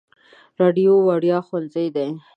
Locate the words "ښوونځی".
1.47-1.87